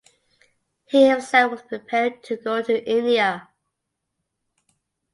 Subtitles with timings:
[0.85, 3.49] He himself was preparing to go to India.